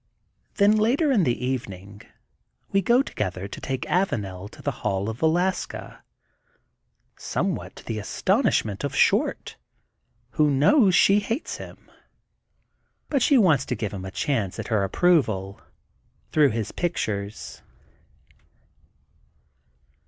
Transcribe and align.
Then 0.55 0.77
later 0.77 1.11
in 1.11 1.25
the 1.25 1.45
evening 1.45 2.01
we 2.71 2.81
go 2.81 3.03
together 3.03 3.47
to 3.47 3.61
take 3.61 3.85
Avanel 3.85 4.49
to 4.49 4.61
the 4.63 4.71
Hall 4.81 5.09
of 5.09 5.19
Velaska, 5.19 6.01
some 7.17 7.53
what 7.53 7.75
to 7.75 7.85
the 7.85 7.99
astonishment 7.99 8.83
of 8.83 8.95
Short, 8.95 9.57
who 10.31 10.49
knows 10.49 10.95
she 10.95 11.19
hates 11.19 11.57
him. 11.57 11.91
But 13.09 13.21
she 13.21 13.37
wants 13.37 13.63
to 13.67 13.75
give 13.75 13.93
him 13.93 14.03
a 14.05 14.09
chance 14.09 14.57
at 14.57 14.69
her 14.69 14.83
approval, 14.83 15.61
through 16.31 16.49
his 16.49 16.71
pictures. 16.71 17.61